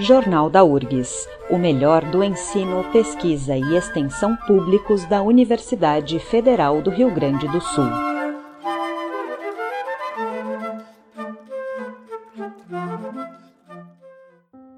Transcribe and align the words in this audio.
Jornal 0.00 0.48
da 0.48 0.62
URGS, 0.62 1.28
o 1.50 1.58
melhor 1.58 2.04
do 2.04 2.22
ensino, 2.22 2.84
pesquisa 2.92 3.56
e 3.56 3.76
extensão 3.76 4.36
públicos 4.36 5.04
da 5.06 5.20
Universidade 5.22 6.20
Federal 6.20 6.80
do 6.80 6.88
Rio 6.88 7.10
Grande 7.12 7.48
do 7.48 7.60
Sul. 7.60 7.84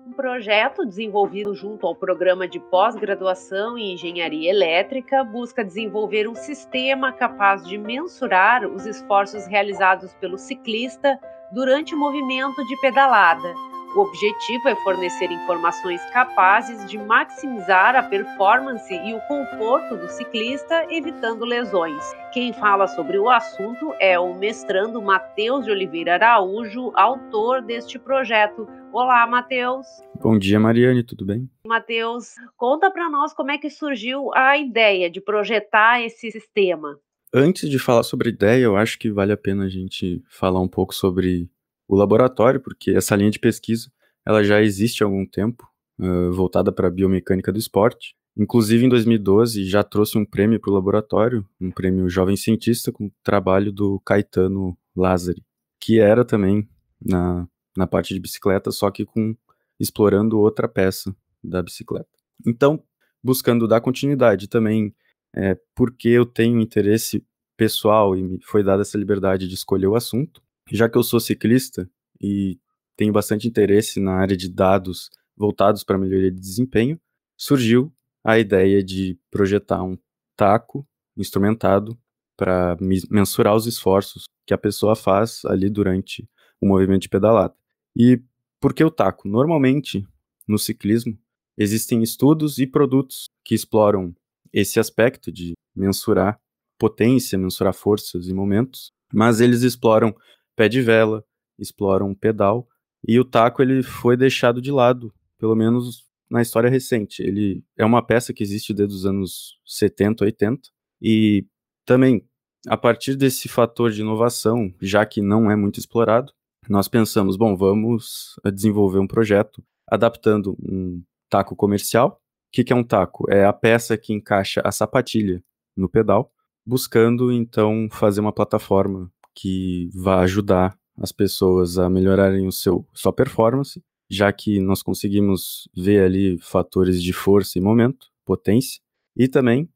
Um 0.07 0.13
projeto 0.17 0.87
desenvolvido 0.87 1.55
junto 1.55 1.87
ao 1.87 1.95
Programa 1.95 2.49
de 2.49 2.59
Pós-Graduação 2.59 3.77
em 3.77 3.93
Engenharia 3.93 4.51
Elétrica 4.51 5.23
busca 5.23 5.63
desenvolver 5.63 6.27
um 6.27 6.35
sistema 6.35 7.13
capaz 7.13 7.63
de 7.69 7.77
mensurar 7.77 8.67
os 8.67 8.87
esforços 8.87 9.47
realizados 9.47 10.15
pelo 10.15 10.39
ciclista 10.39 11.21
durante 11.53 11.95
o 11.95 11.99
movimento 11.99 12.65
de 12.67 12.81
pedalada 12.81 13.53
o 13.95 14.01
objetivo 14.01 14.69
é 14.69 14.77
fornecer 14.77 15.31
informações 15.33 16.01
capazes 16.13 16.89
de 16.89 16.97
maximizar 16.97 17.97
a 17.97 18.03
performance 18.03 18.93
e 18.95 19.13
o 19.13 19.21
conforto 19.23 19.97
do 19.97 20.09
ciclista, 20.09 20.87
evitando 20.89 21.45
lesões. 21.45 22.03
Quem 22.33 22.53
fala 22.53 22.87
sobre 22.87 23.19
o 23.19 23.29
assunto 23.29 23.93
é 23.99 24.19
o 24.19 24.33
mestrando 24.33 25.03
Matheus 25.03 25.65
de 25.65 25.73
Oliveira 25.73 26.15
Araújo, 26.15 26.93
autor 26.95 27.63
deste 27.63 27.99
projeto. 27.99 28.69
Olá, 28.93 29.27
Matheus. 29.27 29.87
Bom 30.21 30.39
dia, 30.39 30.61
Mariane, 30.61 31.03
tudo 31.03 31.25
bem? 31.25 31.51
Matheus, 31.67 32.35
conta 32.57 32.91
para 32.91 33.11
nós 33.11 33.35
como 33.35 33.51
é 33.51 33.59
que 33.59 33.71
surgiu 33.71 34.33
a 34.35 34.57
ideia 34.57 35.11
de 35.11 35.21
projetar 35.21 36.01
esse 36.01 36.31
sistema. 36.31 36.97
Antes 37.35 37.69
de 37.69 37.79
falar 37.79 38.05
sobre 38.05 38.29
a 38.29 38.33
ideia, 38.33 38.65
eu 38.65 38.77
acho 38.77 38.99
que 38.99 39.11
vale 39.11 39.33
a 39.33 39.37
pena 39.37 39.65
a 39.65 39.69
gente 39.69 40.23
falar 40.29 40.61
um 40.61 40.69
pouco 40.69 40.95
sobre 40.95 41.49
o 41.91 41.97
laboratório, 41.97 42.61
porque 42.61 42.93
essa 42.93 43.17
linha 43.17 43.33
de 43.33 43.39
pesquisa 43.41 43.91
ela 44.25 44.45
já 44.45 44.63
existe 44.63 45.03
há 45.03 45.07
algum 45.07 45.27
tempo, 45.27 45.69
uh, 45.99 46.33
voltada 46.33 46.71
para 46.71 46.87
a 46.87 46.91
biomecânica 46.91 47.53
do 47.53 47.59
esporte. 47.59 48.15
Inclusive, 48.37 48.87
em 48.87 48.89
2012, 48.89 49.65
já 49.65 49.83
trouxe 49.83 50.17
um 50.17 50.25
prêmio 50.25 50.61
para 50.61 50.71
o 50.71 50.75
laboratório, 50.75 51.45
um 51.61 51.73
prêmio 51.73 52.09
Jovem 52.09 52.37
Cientista, 52.37 52.93
com 52.93 53.07
o 53.07 53.13
trabalho 53.25 53.73
do 53.73 54.01
Caetano 54.07 54.79
Lázari, 54.97 55.45
que 55.81 55.99
era 55.99 56.25
também 56.25 56.69
na, 57.05 57.49
na 57.77 57.89
parte 57.89 58.15
de 58.15 58.21
bicicleta, 58.21 58.71
só 58.71 58.89
que 58.91 59.05
com 59.05 59.35
explorando 59.81 60.39
outra 60.39 60.69
peça 60.69 61.15
da 61.43 61.61
bicicleta. 61.61 62.09
Então, 62.47 62.81
buscando 63.23 63.67
dar 63.67 63.81
continuidade 63.81 64.47
também, 64.47 64.95
é, 65.35 65.59
porque 65.75 66.09
eu 66.09 66.25
tenho 66.25 66.61
interesse 66.61 67.27
pessoal 67.57 68.17
e 68.17 68.23
me 68.23 68.39
foi 68.43 68.63
dada 68.63 68.83
essa 68.83 68.97
liberdade 68.97 69.49
de 69.49 69.55
escolher 69.55 69.89
o 69.89 69.97
assunto, 69.97 70.41
já 70.71 70.89
que 70.89 70.97
eu 70.97 71.03
sou 71.03 71.21
ciclista 71.21 71.89
e 72.21 72.59
tenho 72.97 73.13
bastante 73.13 73.49
interesse 73.49 73.99
na 74.01 74.15
área 74.15 74.37
de 74.37 74.49
dados 74.49 75.11
voltados 75.37 75.83
para 75.83 75.99
melhoria 75.99 76.31
de 76.31 76.41
desempenho, 76.41 77.01
surgiu 77.37 77.93
a 78.23 78.39
ideia 78.39 78.83
de 78.83 79.19
projetar 79.31 79.83
um 79.83 79.97
taco 80.37 80.87
instrumentado 81.17 81.99
para 82.37 82.77
mensurar 83.11 83.55
os 83.55 83.67
esforços 83.67 84.25
que 84.47 84.55
a 84.55 84.59
pessoa 84.59 84.95
faz 84.95 85.45
ali 85.45 85.71
durante 85.71 86.29
o 86.61 86.67
movimento 86.67 87.03
de 87.03 87.09
pedalada. 87.09 87.55
E 87.97 88.23
por 88.61 88.75
que 88.75 88.85
o 88.85 88.91
taco? 88.91 89.29
Normalmente, 89.29 90.07
no 90.47 90.59
ciclismo, 90.59 91.19
existem 91.57 92.03
estudos 92.03 92.59
e 92.59 92.67
produtos 92.67 93.29
que 93.45 93.55
exploram 93.55 94.15
esse 94.53 94.79
aspecto 94.79 95.33
de 95.33 95.55
mensurar 95.75 96.39
potência, 96.79 97.39
mensurar 97.39 97.75
forças 97.75 98.27
e 98.29 98.35
momentos, 98.35 98.93
mas 99.13 99.41
eles 99.41 99.63
exploram 99.63 100.15
pé 100.61 100.69
de 100.69 100.83
vela, 100.83 101.25
exploram 101.59 102.15
pedal, 102.15 102.69
e 103.03 103.19
o 103.19 103.25
taco 103.25 103.63
ele 103.63 103.83
foi 103.83 104.15
deixado 104.15 104.61
de 104.61 104.71
lado, 104.71 105.11
pelo 105.39 105.57
menos 105.57 106.05
na 106.31 106.43
história 106.43 106.69
recente. 106.69 107.23
Ele 107.23 107.65
é 107.79 107.83
uma 107.83 108.05
peça 108.05 108.35
que 108.35 108.43
existe 108.43 108.75
desde 108.75 108.95
os 108.95 109.07
anos 109.07 109.59
70, 109.65 110.23
80, 110.23 110.69
e 111.01 111.47
também 111.87 112.29
a 112.69 112.77
partir 112.77 113.17
desse 113.17 113.49
fator 113.49 113.91
de 113.91 114.03
inovação, 114.03 114.71
já 114.83 115.07
que 115.07 115.23
não 115.23 115.51
é 115.51 115.57
muito 115.57 115.81
explorado, 115.81 116.31
nós 116.69 116.89
pensamos, 116.89 117.39
bom, 117.39 117.57
vamos 117.57 118.39
desenvolver 118.53 118.99
um 118.99 119.07
projeto 119.07 119.65
adaptando 119.89 120.59
um 120.63 121.03
taco 121.31 121.57
comercial. 121.57 122.21
O 122.49 122.53
que 122.53 122.71
é 122.71 122.77
um 122.77 122.85
taco? 122.85 123.25
É 123.33 123.47
a 123.47 123.53
peça 123.55 123.97
que 123.97 124.13
encaixa 124.13 124.61
a 124.63 124.71
sapatilha 124.71 125.43
no 125.75 125.89
pedal, 125.89 126.31
buscando 126.67 127.33
então 127.33 127.89
fazer 127.91 128.21
uma 128.21 128.33
plataforma 128.33 129.11
que 129.35 129.89
vá 129.95 130.21
ajudar 130.21 130.77
as 130.97 131.13
pessoas 131.13 131.79
a 131.79 131.89
melhorarem 131.89 132.47
o 132.47 132.53
seu 132.53 132.87
sua 132.93 133.13
performance, 133.13 133.83
já 134.09 134.33
que 134.33 134.61
nós 134.61 134.83
conseguimos 134.83 135.69
ver 135.75 136.05
ali 136.05 136.39
fatores 136.39 137.03
de 137.03 137.13
força 137.13 137.59
e 137.59 137.63
momento, 137.63 138.09
potência, 138.25 138.81
e 139.17 139.29
também 139.29 139.69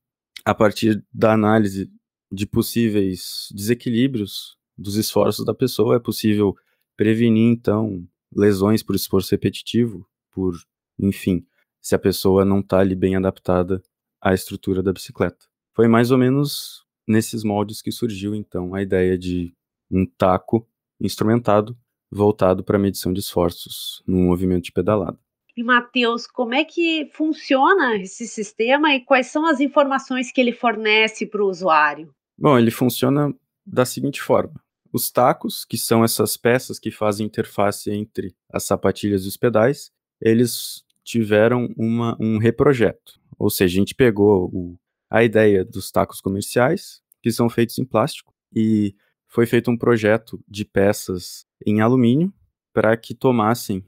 a 0.44 0.54
partir 0.54 1.02
da 1.12 1.32
análise 1.32 1.90
de 2.30 2.46
possíveis 2.46 3.48
desequilíbrios 3.54 4.56
dos 4.76 4.96
esforços 4.96 5.44
da 5.44 5.54
pessoa 5.54 5.96
é 5.96 5.98
possível 5.98 6.54
prevenir 6.96 7.50
então 7.50 8.06
lesões 8.34 8.82
por 8.82 8.94
esforço 8.94 9.30
repetitivo, 9.30 10.06
por 10.30 10.54
enfim, 10.98 11.46
se 11.80 11.94
a 11.94 11.98
pessoa 11.98 12.44
não 12.44 12.60
está 12.60 12.80
ali 12.80 12.94
bem 12.94 13.16
adaptada 13.16 13.82
à 14.20 14.34
estrutura 14.34 14.82
da 14.82 14.92
bicicleta. 14.92 15.46
Foi 15.72 15.88
mais 15.88 16.10
ou 16.10 16.18
menos 16.18 16.83
nesses 17.06 17.44
moldes 17.44 17.82
que 17.82 17.92
surgiu 17.92 18.34
então 18.34 18.74
a 18.74 18.82
ideia 18.82 19.16
de 19.16 19.54
um 19.90 20.06
taco 20.06 20.66
instrumentado 21.00 21.76
voltado 22.10 22.62
para 22.62 22.78
medição 22.78 23.12
de 23.12 23.20
esforços 23.20 24.02
no 24.06 24.16
movimento 24.18 24.64
de 24.64 24.72
pedalada. 24.72 25.18
E 25.56 25.62
Matheus, 25.62 26.26
como 26.26 26.54
é 26.54 26.64
que 26.64 27.08
funciona 27.12 27.96
esse 27.96 28.26
sistema 28.26 28.94
e 28.94 29.00
quais 29.00 29.28
são 29.28 29.46
as 29.46 29.60
informações 29.60 30.32
que 30.32 30.40
ele 30.40 30.52
fornece 30.52 31.26
para 31.26 31.42
o 31.42 31.48
usuário? 31.48 32.12
Bom, 32.36 32.58
ele 32.58 32.70
funciona 32.70 33.32
da 33.64 33.84
seguinte 33.84 34.20
forma: 34.20 34.60
os 34.92 35.10
tacos, 35.10 35.64
que 35.64 35.78
são 35.78 36.02
essas 36.02 36.36
peças 36.36 36.78
que 36.78 36.90
fazem 36.90 37.26
interface 37.26 37.90
entre 37.90 38.34
as 38.52 38.64
sapatilhas 38.64 39.24
e 39.24 39.28
os 39.28 39.36
pedais, 39.36 39.92
eles 40.20 40.84
tiveram 41.04 41.68
uma, 41.76 42.16
um 42.20 42.38
reprojeto. 42.38 43.20
Ou 43.38 43.50
seja, 43.50 43.76
a 43.76 43.78
gente 43.80 43.94
pegou 43.94 44.50
o, 44.52 44.76
a 45.14 45.22
ideia 45.22 45.64
dos 45.64 45.92
tacos 45.92 46.20
comerciais, 46.20 47.00
que 47.22 47.30
são 47.30 47.48
feitos 47.48 47.78
em 47.78 47.84
plástico, 47.84 48.34
e 48.52 48.96
foi 49.28 49.46
feito 49.46 49.70
um 49.70 49.78
projeto 49.78 50.42
de 50.48 50.64
peças 50.64 51.46
em 51.64 51.80
alumínio 51.80 52.34
para 52.72 52.96
que 52.96 53.14
tomassem 53.14 53.86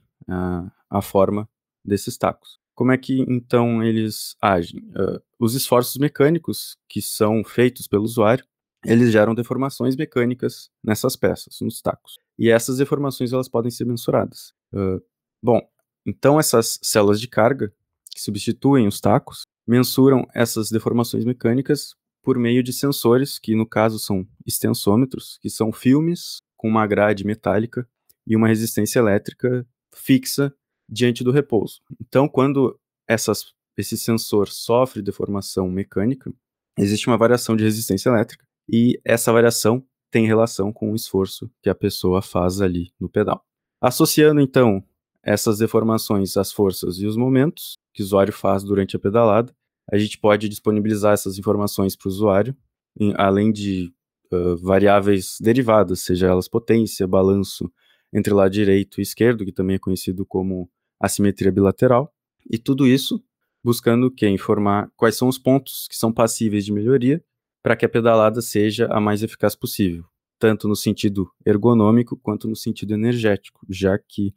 a 0.89 1.03
forma 1.03 1.49
desses 1.85 2.17
tacos. 2.17 2.61
Como 2.77 2.93
é 2.93 2.97
que 2.97 3.23
então 3.29 3.83
eles 3.83 4.37
agem? 4.41 4.81
Uh, 4.91 5.21
os 5.37 5.55
esforços 5.55 5.97
mecânicos 5.97 6.77
que 6.89 7.03
são 7.03 7.43
feitos 7.43 7.89
pelo 7.89 8.05
usuário, 8.05 8.45
eles 8.85 9.11
geram 9.11 9.35
deformações 9.35 9.97
mecânicas 9.97 10.71
nessas 10.81 11.17
peças, 11.17 11.59
nos 11.61 11.81
tacos. 11.81 12.19
E 12.39 12.51
essas 12.51 12.77
deformações 12.77 13.33
elas 13.33 13.49
podem 13.49 13.71
ser 13.71 13.85
mensuradas. 13.85 14.53
Uh, 14.73 15.03
bom, 15.43 15.61
então 16.07 16.39
essas 16.39 16.79
células 16.83 17.21
de 17.21 17.27
carga 17.27 17.75
que 18.15 18.23
substituem 18.23 18.87
os 18.87 19.01
tacos 19.01 19.46
mensuram 19.67 20.27
essas 20.35 20.71
deformações 20.71 21.25
mecânicas 21.25 21.95
por 22.23 22.39
meio 22.39 22.63
de 22.63 22.73
sensores, 22.73 23.39
que 23.39 23.55
no 23.55 23.67
caso 23.67 23.99
são 23.99 24.27
extensômetros, 24.45 25.39
que 25.41 25.49
são 25.49 25.73
filmes 25.73 26.39
com 26.57 26.69
uma 26.69 26.87
grade 26.87 27.25
metálica 27.25 27.89
e 28.27 28.35
uma 28.35 28.49
resistência 28.49 28.99
elétrica 28.99 29.67
fixa 29.95 30.53
diante 30.89 31.23
do 31.23 31.31
repouso. 31.31 31.81
Então, 32.01 32.29
quando 32.29 32.79
essas, 33.09 33.53
esse 33.77 33.97
sensor 33.97 34.49
sofre 34.49 35.03
deformação 35.03 35.69
mecânica, 35.69 36.33
existe 36.79 37.07
uma 37.07 37.17
variação 37.17 37.57
de 37.57 37.65
resistência 37.65 38.09
elétrica 38.09 38.45
e 38.69 39.01
essa 39.05 39.33
variação 39.33 39.85
tem 40.11 40.27
relação 40.27 40.73
com 40.73 40.93
o 40.93 40.97
esforço 40.97 41.51
que 41.63 41.71
a 41.71 41.75
pessoa 41.75 42.23
faz 42.23 42.61
ali 42.61 42.93
no 42.99 43.09
pedal. 43.09 43.45
Associando 43.81 44.41
então 44.41 44.83
essas 45.27 45.59
deformações 45.59 46.37
às 46.37 46.53
forças 46.53 46.99
e 46.99 47.07
os 47.07 47.17
momentos 47.17 47.77
que 47.93 48.01
o 48.01 48.05
usuário 48.05 48.33
faz 48.33 48.63
durante 48.63 48.95
a 48.95 48.99
pedalada, 48.99 49.53
a 49.91 49.99
gente 49.99 50.19
pode 50.19 50.49
disponibilizar 50.49 51.15
essas 51.15 51.37
informações 51.37 51.97
para 51.97 52.09
o 52.09 52.13
usuário, 52.13 52.57
em, 52.99 53.13
além 53.17 53.51
de 53.51 53.93
uh, 54.33 54.57
variáveis 54.57 55.37
derivadas, 55.41 56.01
seja 56.01 56.29
elas 56.29 56.47
potência, 56.47 57.07
balanço 57.09 57.71
entre 58.13 58.33
lado 58.33 58.53
direito 58.53 59.01
e 59.01 59.03
esquerdo, 59.03 59.45
que 59.45 59.53
também 59.53 59.77
é 59.77 59.81
conhecido 59.81 60.25
como 60.25 60.71
assimetria 61.01 61.51
bilateral, 61.51 62.13
e 62.49 62.57
tudo 62.57 62.87
isso 62.87 63.23
buscando 63.65 64.11
que 64.13 64.29
informar 64.29 64.91
quais 64.97 65.17
são 65.17 65.27
os 65.27 65.39
pontos 65.39 65.89
que 65.91 65.97
são 65.97 66.13
passíveis 66.13 66.65
de 66.65 66.73
melhoria 66.73 67.23
para 67.65 67.75
que 67.75 67.85
a 67.85 67.89
pedalada 67.89 68.41
seja 68.41 68.87
a 68.93 69.01
mais 69.01 69.25
eficaz 69.25 69.57
possível, 69.57 70.05
tanto 70.39 70.69
no 70.69 70.77
sentido 70.77 71.29
ergonômico 71.45 72.17
quanto 72.17 72.47
no 72.47 72.55
sentido 72.55 72.95
energético, 72.95 73.67
já 73.69 73.99
que 73.99 74.33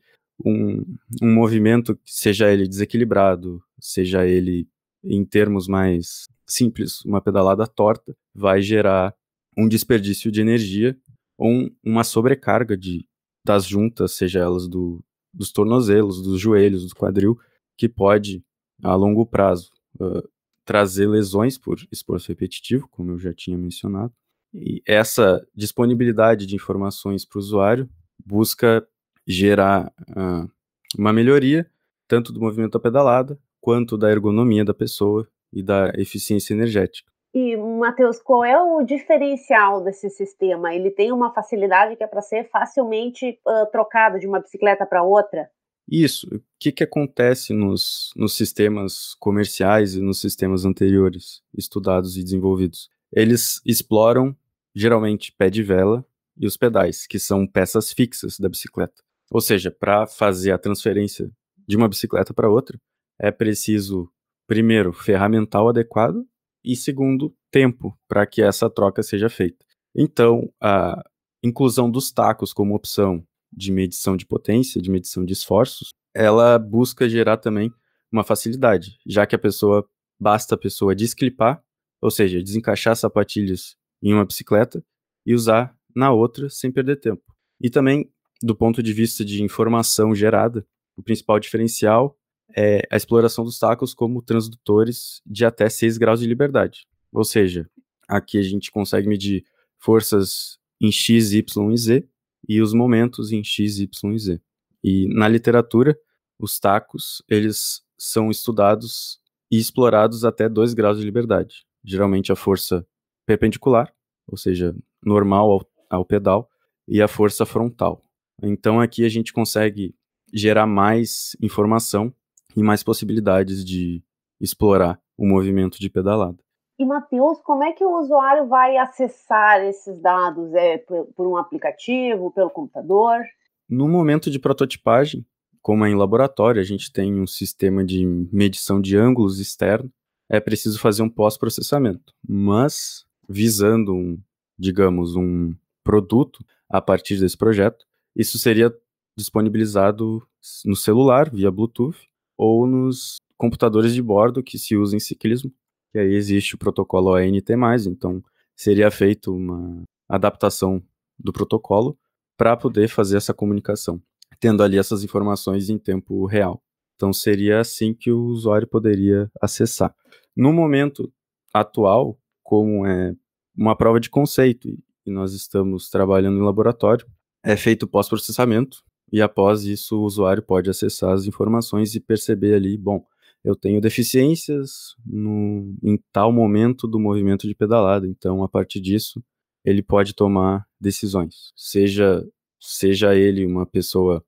um, 0.46 0.84
um 1.22 1.34
movimento, 1.34 2.00
seja 2.06 2.52
ele 2.52 2.68
desequilibrado, 2.68 3.62
seja 3.80 4.26
ele 4.26 4.68
em 5.04 5.24
termos 5.24 5.68
mais 5.68 6.28
simples, 6.46 7.04
uma 7.06 7.22
pedalada 7.22 7.66
torta 7.68 8.16
vai 8.34 8.62
gerar 8.62 9.14
um 9.58 9.68
desperdício 9.68 10.32
de 10.32 10.42
energia 10.42 10.98
ou 11.38 11.50
um, 11.50 11.70
uma 11.84 12.04
sobrecarga 12.04 12.78
de, 12.78 13.06
das 13.46 13.66
juntas, 13.66 14.14
seja 14.14 14.40
elas 14.40 14.68
do, 14.68 15.04
dos 15.34 15.52
tornozelos, 15.52 16.22
dos 16.22 16.40
joelhos, 16.40 16.88
do 16.88 16.96
quadril, 16.96 17.38
que 17.78 17.88
pode, 17.88 18.44
a 18.84 18.96
longo 18.96 19.26
prazo, 19.26 19.72
uh, 20.00 20.28
trazer 20.66 21.08
lesões 21.08 21.58
por 21.58 21.80
esforço 21.92 22.28
repetitivo, 22.28 22.88
como 22.90 23.12
eu 23.12 23.20
já 23.20 23.34
tinha 23.34 23.58
mencionado. 23.58 24.14
E 24.54 24.82
essa 24.86 25.46
disponibilidade 25.56 26.46
de 26.46 26.56
informações 26.56 27.26
para 27.26 27.38
o 27.38 27.40
usuário 27.40 27.90
busca 28.26 28.86
gerar 29.30 29.94
uh, 30.10 30.50
uma 30.98 31.14
melhoria 31.14 31.70
tanto 32.08 32.34
do 32.34 32.42
movimento 32.42 32.72
da 32.74 32.80
pedalada 32.80 33.40
quanto 33.62 33.96
da 33.96 34.10
ergonomia 34.10 34.66
da 34.66 34.74
pessoa 34.74 35.28
e 35.54 35.62
da 35.62 35.92
eficiência 35.96 36.54
energética. 36.54 37.12
E, 37.32 37.56
Matheus, 37.56 38.20
qual 38.20 38.44
é 38.44 38.60
o 38.60 38.82
diferencial 38.82 39.84
desse 39.84 40.10
sistema? 40.10 40.74
Ele 40.74 40.90
tem 40.90 41.12
uma 41.12 41.32
facilidade 41.32 41.96
que 41.96 42.04
é 42.04 42.08
para 42.08 42.22
ser 42.22 42.50
facilmente 42.50 43.40
uh, 43.48 43.72
trocado 43.72 44.20
de 44.20 44.26
uma 44.26 44.40
bicicleta 44.40 44.84
para 44.84 45.04
outra? 45.04 45.48
Isso. 45.88 46.28
O 46.36 46.42
que, 46.60 46.72
que 46.72 46.84
acontece 46.84 47.54
nos, 47.54 48.12
nos 48.16 48.36
sistemas 48.36 49.14
comerciais 49.20 49.94
e 49.94 50.02
nos 50.02 50.20
sistemas 50.20 50.66
anteriores 50.66 51.44
estudados 51.56 52.18
e 52.18 52.24
desenvolvidos? 52.24 52.90
Eles 53.12 53.62
exploram, 53.64 54.36
geralmente, 54.74 55.32
pé 55.32 55.52
de 55.52 55.62
vela 55.62 56.04
e 56.36 56.48
os 56.48 56.58
pedais, 56.58 57.06
que 57.06 57.20
são 57.20 57.46
peças 57.46 57.92
fixas 57.92 58.40
da 58.40 58.50
bicicleta. 58.50 59.04
Ou 59.32 59.42
seja, 59.42 59.72
para 59.72 60.08
fazer 60.08 60.52
a 60.52 60.58
transferência 60.58 61.32
de 61.68 61.78
uma 61.78 61.88
bicicleta 61.88 62.34
para 62.34 62.50
outra, 62.50 62.80
é 63.20 63.32
preciso, 63.32 64.12
primeiro, 64.48 64.92
ferramental 64.92 65.70
adequado 65.70 66.26
e, 66.64 66.76
segundo, 66.76 67.36
tempo 67.52 67.98
para 68.08 68.26
que 68.26 68.42
essa 68.42 68.70
troca 68.70 69.04
seja 69.04 69.30
feita. 69.30 69.66
Então, 69.96 70.52
a 70.62 71.02
inclusão 71.44 71.90
dos 71.90 72.12
tacos 72.12 72.54
como 72.54 72.76
opção 72.76 73.24
de 73.52 73.72
medição 73.72 74.16
de 74.16 74.26
potência, 74.26 74.82
de 74.82 74.90
medição 74.90 75.26
de 75.26 75.34
esforços, 75.34 75.90
ela 76.14 76.58
busca 76.58 77.10
gerar 77.10 77.38
também 77.38 77.72
uma 78.12 78.24
facilidade, 78.24 78.98
já 79.06 79.26
que 79.26 79.36
a 79.36 79.40
pessoa 79.40 79.88
basta 80.20 80.56
a 80.56 80.58
pessoa 80.58 80.96
desclipar, 80.96 81.64
ou 82.02 82.12
seja, 82.12 82.42
desencaixar 82.42 82.96
sapatilhas 82.96 83.76
em 84.02 84.14
uma 84.14 84.26
bicicleta 84.26 84.84
e 85.26 85.34
usar 85.34 85.76
na 85.96 86.12
outra 86.12 86.50
sem 86.50 86.72
perder 86.72 87.00
tempo. 87.00 87.24
E 87.62 87.70
também, 87.70 88.12
do 88.42 88.56
ponto 88.56 88.82
de 88.82 88.94
vista 88.94 89.24
de 89.24 89.44
informação 89.44 90.16
gerada, 90.16 90.66
o 90.96 91.04
principal 91.04 91.40
diferencial 91.40 92.18
é 92.56 92.82
a 92.90 92.98
exploração 92.98 93.44
dos 93.44 93.60
tacos 93.60 93.94
como 93.94 94.22
transdutores 94.22 95.22
de 95.26 95.46
até 95.46 95.70
6 95.70 95.98
graus 95.98 96.20
de 96.20 96.28
liberdade. 96.28 96.88
Ou 97.12 97.24
seja, 97.24 97.70
aqui 98.08 98.38
a 98.38 98.42
gente 98.42 98.72
consegue 98.72 99.08
medir 99.08 99.44
forças 99.78 100.58
em 100.82 100.92
x, 100.92 101.34
y 101.34 101.72
e 101.72 101.78
z 101.78 102.08
e 102.48 102.62
os 102.62 102.74
momentos 102.74 103.32
em 103.32 103.44
x, 103.44 103.80
y 103.80 104.14
e 104.14 104.20
z. 104.20 104.42
E 104.84 105.08
na 105.14 105.28
literatura, 105.28 105.98
os 106.40 106.58
tacos, 106.60 107.22
eles 107.28 107.82
são 107.98 108.32
estudados 108.32 109.20
e 109.52 109.58
explorados 109.58 110.24
até 110.24 110.48
2 110.48 110.74
graus 110.74 110.98
de 110.98 111.04
liberdade. 111.04 111.66
Geralmente 111.84 112.32
a 112.32 112.36
força 112.36 112.86
perpendicular, 113.26 113.94
ou 114.28 114.38
seja, 114.38 114.76
normal 115.04 115.52
ao, 115.52 115.70
ao 115.90 116.06
pedal, 116.06 116.50
e 116.88 117.02
a 117.02 117.08
força 117.08 117.46
frontal. 117.46 118.04
Então 118.42 118.80
aqui 118.80 119.06
a 119.06 119.10
gente 119.10 119.34
consegue 119.34 119.96
gerar 120.34 120.68
mais 120.68 121.36
informação 121.42 122.14
e 122.56 122.64
mais 122.64 122.84
possibilidades 122.84 123.64
de 123.66 124.04
explorar 124.40 125.00
o 125.18 125.26
movimento 125.26 125.80
de 125.80 125.90
pedalada. 125.90 126.38
E, 126.78 126.86
Matheus, 126.86 127.42
como 127.42 127.62
é 127.62 127.74
que 127.74 127.84
o 127.84 128.00
usuário 128.00 128.48
vai 128.48 128.78
acessar 128.78 129.62
esses 129.66 130.00
dados? 130.00 130.54
É 130.54 130.78
por 130.78 131.28
um 131.28 131.36
aplicativo, 131.36 132.32
pelo 132.32 132.50
computador? 132.50 133.20
No 133.68 133.88
momento 133.90 134.32
de 134.32 134.40
prototipagem, 134.40 135.26
como 135.62 135.86
é 135.86 135.90
em 135.90 135.96
laboratório, 135.96 136.62
a 136.62 136.64
gente 136.64 136.92
tem 136.92 137.20
um 137.20 137.28
sistema 137.28 137.84
de 137.84 138.06
medição 138.32 138.80
de 138.80 138.96
ângulos 138.96 139.40
externo, 139.40 139.92
é 140.30 140.40
preciso 140.40 140.80
fazer 140.80 141.02
um 141.02 141.10
pós-processamento. 141.10 142.14
Mas, 142.26 143.06
visando 143.28 143.94
um, 143.94 144.18
digamos, 144.58 145.18
um 145.18 145.54
produto 145.84 146.40
a 146.70 146.80
partir 146.80 147.20
desse 147.20 147.38
projeto, 147.38 147.86
isso 148.20 148.38
seria 148.38 148.70
disponibilizado 149.18 150.22
no 150.66 150.76
celular, 150.76 151.30
via 151.30 151.50
Bluetooth, 151.50 151.98
ou 152.38 152.68
nos 152.68 153.16
computadores 153.38 153.94
de 153.94 154.02
bordo 154.02 154.44
que 154.44 154.60
se 154.60 154.76
usam 154.76 154.98
em 154.98 155.00
ciclismo, 155.00 155.50
que 155.94 156.00
aí 156.00 156.14
existe 156.14 156.56
o 156.56 156.58
protocolo 156.58 157.16
ONT+, 157.16 157.54
então 157.88 158.22
seria 158.58 158.92
feito 158.92 159.34
uma 159.34 159.84
adaptação 160.10 160.84
do 161.18 161.32
protocolo 161.32 161.98
para 162.38 162.58
poder 162.58 162.90
fazer 162.90 163.16
essa 163.16 163.34
comunicação, 163.34 164.02
tendo 164.38 164.64
ali 164.64 164.78
essas 164.78 165.02
informações 165.02 165.70
em 165.70 165.78
tempo 165.78 166.26
real. 166.26 166.62
Então 166.96 167.14
seria 167.14 167.62
assim 167.62 167.94
que 167.94 168.12
o 168.12 168.26
usuário 168.26 168.68
poderia 168.68 169.32
acessar. 169.42 169.96
No 170.36 170.52
momento 170.52 171.10
atual, 171.54 172.20
como 172.44 172.86
é 172.86 173.16
uma 173.56 173.78
prova 173.78 173.98
de 173.98 174.10
conceito 174.10 174.68
e 175.06 175.12
nós 175.12 175.34
estamos 175.34 175.90
trabalhando 175.90 176.38
em 176.38 176.44
laboratório, 176.44 177.08
é 177.44 177.56
feito 177.56 177.88
pós-processamento 177.88 178.84
e 179.12 179.22
após 179.22 179.64
isso 179.64 180.00
o 180.00 180.04
usuário 180.04 180.44
pode 180.44 180.70
acessar 180.70 181.14
as 181.14 181.26
informações 181.26 181.96
e 181.96 182.00
perceber 182.00 182.54
ali, 182.54 182.78
bom, 182.78 183.06
eu 183.44 183.56
tenho 183.56 183.82
deficiências 183.82 184.96
no, 185.06 185.74
em 185.82 185.98
tal 186.12 186.32
momento 186.32 186.88
do 186.88 187.00
movimento 187.00 187.48
de 187.48 187.56
pedalada, 187.56 188.08
então 188.08 188.44
a 188.44 188.50
partir 188.50 188.80
disso 188.82 189.24
ele 189.64 189.82
pode 189.82 190.14
tomar 190.14 190.68
decisões, 190.80 191.52
seja 191.56 192.26
seja 192.60 193.16
ele 193.16 193.46
uma 193.46 193.66
pessoa 193.66 194.24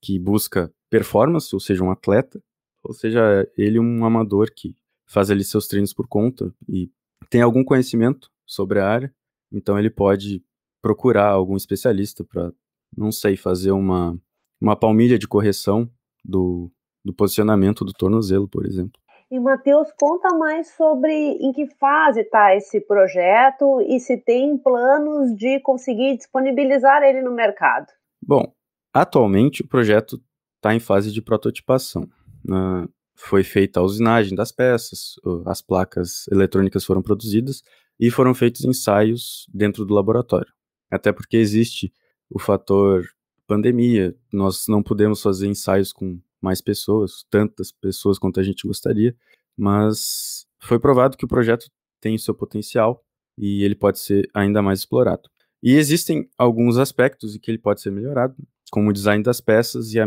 que 0.00 0.18
busca 0.18 0.72
performance, 0.88 1.54
ou 1.54 1.60
seja, 1.60 1.84
um 1.84 1.90
atleta, 1.90 2.42
ou 2.82 2.94
seja 2.94 3.46
ele 3.56 3.78
um 3.78 4.04
amador 4.04 4.50
que 4.54 4.74
faz 5.06 5.30
ali 5.30 5.44
seus 5.44 5.66
treinos 5.66 5.92
por 5.92 6.06
conta 6.06 6.54
e 6.68 6.90
tem 7.28 7.42
algum 7.42 7.62
conhecimento 7.62 8.30
sobre 8.46 8.80
a 8.80 8.88
área, 8.88 9.14
então 9.52 9.78
ele 9.78 9.90
pode 9.90 10.42
procurar 10.82 11.28
algum 11.28 11.56
especialista 11.56 12.24
para 12.24 12.52
não 12.96 13.12
sei, 13.12 13.36
fazer 13.36 13.72
uma, 13.72 14.18
uma 14.60 14.76
palmilha 14.76 15.18
de 15.18 15.28
correção 15.28 15.90
do, 16.24 16.70
do 17.04 17.12
posicionamento 17.12 17.84
do 17.84 17.92
tornozelo, 17.92 18.48
por 18.48 18.64
exemplo. 18.66 19.00
E, 19.30 19.38
Matheus, 19.38 19.88
conta 19.98 20.34
mais 20.36 20.68
sobre 20.74 21.12
em 21.12 21.52
que 21.52 21.66
fase 21.76 22.20
está 22.20 22.56
esse 22.56 22.80
projeto 22.80 23.80
e 23.82 24.00
se 24.00 24.16
tem 24.16 24.56
planos 24.56 25.36
de 25.36 25.60
conseguir 25.60 26.16
disponibilizar 26.16 27.02
ele 27.02 27.20
no 27.20 27.30
mercado. 27.30 27.86
Bom, 28.22 28.52
atualmente 28.92 29.62
o 29.62 29.68
projeto 29.68 30.18
está 30.56 30.74
em 30.74 30.80
fase 30.80 31.12
de 31.12 31.20
prototipação. 31.20 32.04
Uh, 32.48 32.88
foi 33.14 33.44
feita 33.44 33.80
a 33.80 33.82
usinagem 33.82 34.34
das 34.34 34.50
peças, 34.50 35.16
as 35.44 35.60
placas 35.60 36.26
eletrônicas 36.28 36.84
foram 36.84 37.02
produzidas 37.02 37.62
e 38.00 38.10
foram 38.10 38.32
feitos 38.32 38.64
ensaios 38.64 39.44
dentro 39.52 39.84
do 39.84 39.92
laboratório. 39.92 40.50
Até 40.90 41.12
porque 41.12 41.36
existe 41.36 41.92
o 42.30 42.38
fator 42.38 43.04
pandemia, 43.46 44.14
nós 44.32 44.66
não 44.68 44.82
podemos 44.82 45.22
fazer 45.22 45.46
ensaios 45.46 45.92
com 45.92 46.20
mais 46.40 46.60
pessoas, 46.60 47.24
tantas 47.30 47.72
pessoas 47.72 48.18
quanto 48.18 48.38
a 48.38 48.42
gente 48.42 48.66
gostaria, 48.66 49.16
mas 49.56 50.46
foi 50.60 50.78
provado 50.78 51.16
que 51.16 51.24
o 51.24 51.28
projeto 51.28 51.70
tem 52.00 52.16
seu 52.18 52.34
potencial 52.34 53.02
e 53.36 53.64
ele 53.64 53.74
pode 53.74 53.98
ser 53.98 54.28
ainda 54.34 54.62
mais 54.62 54.80
explorado. 54.80 55.28
E 55.62 55.74
existem 55.74 56.28
alguns 56.36 56.76
aspectos 56.76 57.34
em 57.34 57.38
que 57.38 57.50
ele 57.50 57.58
pode 57.58 57.80
ser 57.80 57.90
melhorado, 57.90 58.36
como 58.70 58.90
o 58.90 58.92
design 58.92 59.22
das 59.22 59.40
peças 59.40 59.92
e 59.92 59.98
a 59.98 60.06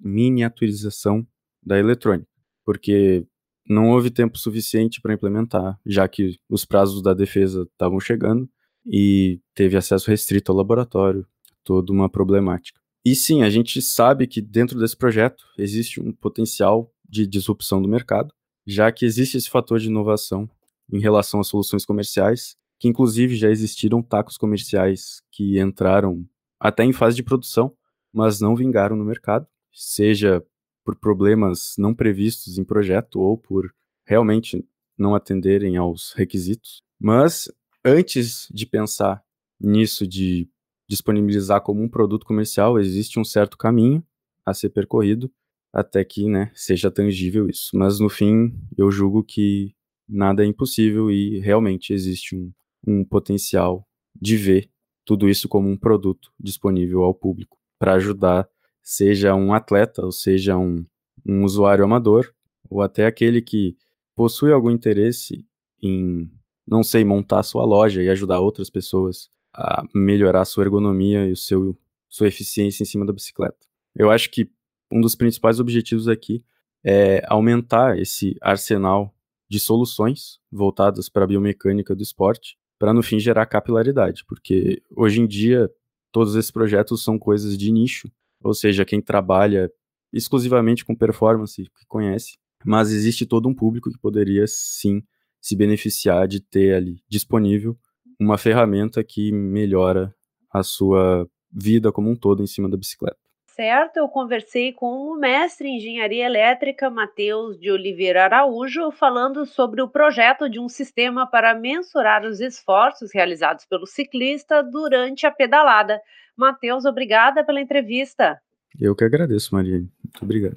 miniaturização 0.00 1.26
da 1.62 1.78
eletrônica, 1.78 2.28
porque 2.64 3.26
não 3.68 3.90
houve 3.90 4.10
tempo 4.10 4.38
suficiente 4.38 5.00
para 5.00 5.14
implementar, 5.14 5.78
já 5.84 6.06
que 6.06 6.38
os 6.48 6.64
prazos 6.64 7.02
da 7.02 7.12
defesa 7.12 7.62
estavam 7.62 7.98
chegando 7.98 8.48
e 8.86 9.40
teve 9.54 9.76
acesso 9.76 10.10
restrito 10.10 10.52
ao 10.52 10.58
laboratório, 10.58 11.26
toda 11.62 11.92
uma 11.92 12.08
problemática. 12.08 12.80
E 13.04 13.14
sim, 13.14 13.42
a 13.42 13.50
gente 13.50 13.82
sabe 13.82 14.26
que 14.26 14.40
dentro 14.40 14.78
desse 14.78 14.96
projeto 14.96 15.44
existe 15.58 16.00
um 16.00 16.12
potencial 16.12 16.90
de 17.06 17.26
disrupção 17.26 17.80
do 17.82 17.88
mercado, 17.88 18.32
já 18.66 18.90
que 18.90 19.04
existe 19.04 19.36
esse 19.36 19.50
fator 19.50 19.78
de 19.78 19.88
inovação 19.88 20.48
em 20.90 21.00
relação 21.00 21.40
às 21.40 21.48
soluções 21.48 21.84
comerciais, 21.84 22.56
que 22.78 22.88
inclusive 22.88 23.36
já 23.36 23.50
existiram 23.50 24.02
tacos 24.02 24.36
comerciais 24.36 25.22
que 25.30 25.60
entraram 25.60 26.26
até 26.58 26.84
em 26.84 26.92
fase 26.92 27.16
de 27.16 27.22
produção, 27.22 27.76
mas 28.12 28.40
não 28.40 28.56
vingaram 28.56 28.96
no 28.96 29.04
mercado, 29.04 29.46
seja 29.72 30.42
por 30.84 30.96
problemas 30.96 31.74
não 31.78 31.94
previstos 31.94 32.58
em 32.58 32.64
projeto 32.64 33.20
ou 33.20 33.36
por 33.36 33.72
realmente 34.06 34.64
não 34.96 35.14
atenderem 35.14 35.76
aos 35.76 36.12
requisitos. 36.12 36.82
Mas 36.98 37.50
antes 37.84 38.48
de 38.50 38.66
pensar 38.66 39.22
nisso 39.60 40.06
de 40.06 40.48
disponibilizar 40.88 41.60
como 41.60 41.82
um 41.82 41.88
produto 41.88 42.26
comercial, 42.26 42.78
existe 42.78 43.18
um 43.18 43.24
certo 43.24 43.56
caminho 43.56 44.04
a 44.44 44.52
ser 44.52 44.70
percorrido 44.70 45.30
até 45.72 46.04
que 46.04 46.28
né, 46.28 46.52
seja 46.54 46.90
tangível 46.90 47.48
isso. 47.48 47.70
Mas 47.74 47.98
no 47.98 48.08
fim, 48.08 48.54
eu 48.76 48.90
julgo 48.90 49.24
que 49.24 49.74
nada 50.08 50.44
é 50.44 50.46
impossível 50.46 51.10
e 51.10 51.40
realmente 51.40 51.92
existe 51.92 52.36
um, 52.36 52.52
um 52.86 53.04
potencial 53.04 53.86
de 54.14 54.36
ver 54.36 54.70
tudo 55.04 55.28
isso 55.28 55.48
como 55.48 55.68
um 55.68 55.76
produto 55.76 56.32
disponível 56.38 57.02
ao 57.02 57.14
público 57.14 57.58
para 57.78 57.94
ajudar 57.94 58.48
seja 58.82 59.34
um 59.34 59.52
atleta 59.52 60.04
ou 60.04 60.12
seja 60.12 60.56
um, 60.56 60.86
um 61.26 61.42
usuário 61.42 61.84
amador, 61.84 62.32
ou 62.68 62.82
até 62.82 63.06
aquele 63.06 63.40
que 63.40 63.76
possui 64.14 64.52
algum 64.52 64.70
interesse 64.70 65.44
em, 65.82 66.30
não 66.66 66.82
sei, 66.82 67.04
montar 67.04 67.42
sua 67.42 67.64
loja 67.64 68.02
e 68.02 68.08
ajudar 68.08 68.40
outras 68.40 68.70
pessoas 68.70 69.28
a 69.52 69.84
melhorar 69.94 70.44
sua 70.44 70.64
ergonomia 70.64 71.26
e 71.26 71.32
o 71.32 71.36
seu, 71.36 71.78
sua 72.08 72.28
eficiência 72.28 72.82
em 72.82 72.86
cima 72.86 73.06
da 73.06 73.12
bicicleta. 73.12 73.66
Eu 73.94 74.10
acho 74.10 74.30
que 74.30 74.50
um 74.90 75.00
dos 75.00 75.14
principais 75.14 75.60
objetivos 75.60 76.08
aqui 76.08 76.44
é 76.84 77.22
aumentar 77.28 77.98
esse 77.98 78.36
arsenal 78.40 79.14
de 79.48 79.60
soluções 79.60 80.40
voltadas 80.50 81.08
para 81.08 81.24
a 81.24 81.26
biomecânica 81.26 81.94
do 81.94 82.02
esporte, 82.02 82.56
para 82.78 82.92
no 82.92 83.02
fim 83.02 83.18
gerar 83.18 83.46
capilaridade, 83.46 84.24
porque 84.26 84.82
hoje 84.94 85.20
em 85.20 85.26
dia 85.26 85.70
todos 86.10 86.34
esses 86.34 86.50
projetos 86.50 87.02
são 87.02 87.18
coisas 87.18 87.56
de 87.56 87.70
nicho, 87.70 88.10
ou 88.42 88.52
seja, 88.52 88.84
quem 88.84 89.00
trabalha 89.00 89.70
exclusivamente 90.12 90.84
com 90.84 90.94
performance 90.94 91.62
que 91.62 91.86
conhece, 91.86 92.36
mas 92.64 92.90
existe 92.90 93.26
todo 93.26 93.48
um 93.48 93.54
público 93.54 93.90
que 93.90 93.98
poderia 93.98 94.46
sim 94.46 95.02
se 95.44 95.56
beneficiar 95.56 96.26
de 96.26 96.40
ter 96.40 96.74
ali 96.74 96.96
disponível 97.08 97.76
uma 98.18 98.38
ferramenta 98.38 99.02
que 99.04 99.32
melhora 99.32 100.14
a 100.52 100.62
sua 100.62 101.28
vida 101.52 101.92
como 101.92 102.10
um 102.10 102.16
todo 102.16 102.42
em 102.42 102.46
cima 102.46 102.68
da 102.68 102.76
bicicleta 102.76 103.24
certo, 103.54 103.98
eu 103.98 104.08
conversei 104.08 104.72
com 104.72 105.12
o 105.12 105.16
mestre 105.16 105.68
em 105.68 105.76
engenharia 105.76 106.26
elétrica 106.26 106.90
Matheus 106.90 107.58
de 107.58 107.70
Oliveira 107.70 108.24
Araújo, 108.24 108.90
falando 108.90 109.46
sobre 109.46 109.80
o 109.80 109.88
projeto 109.88 110.50
de 110.50 110.58
um 110.58 110.68
sistema 110.68 111.26
para 111.26 111.54
mensurar 111.54 112.24
os 112.24 112.40
esforços 112.40 113.10
realizados 113.14 113.64
pelo 113.64 113.86
ciclista 113.86 114.62
durante 114.62 115.24
a 115.26 115.30
pedalada. 115.30 116.00
Matheus, 116.36 116.84
obrigada 116.84 117.44
pela 117.44 117.60
entrevista. 117.60 118.40
Eu 118.80 118.94
que 118.94 119.04
agradeço, 119.04 119.54
Maria. 119.54 119.78
Muito 119.78 120.22
obrigado. 120.22 120.56